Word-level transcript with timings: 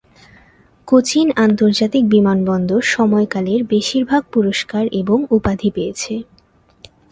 কোচিন 0.87 1.27
আন্তর্জাতিক 1.37 2.03
বিমানবন্দর 2.05 2.81
সময়কালের 2.91 3.61
বেশিরভাগ 3.65 4.21
পুরস্কার 4.33 4.83
এবং 5.01 5.17
উপাধি 5.31 5.69
পেয়েছে। 5.75 6.13